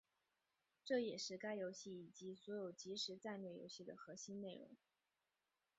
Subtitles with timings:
[0.83, 4.75] 这也是该游戏以及所有即时战略游戏的核心内容。